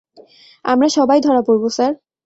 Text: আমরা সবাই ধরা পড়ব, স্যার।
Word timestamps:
আমরা 0.65 0.87
সবাই 0.97 1.19
ধরা 1.21 1.41
পড়ব, 1.47 1.63
স্যার। 1.69 1.91